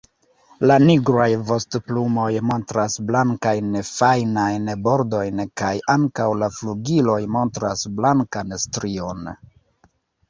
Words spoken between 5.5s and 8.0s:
kaj ankaŭ la flugiloj montras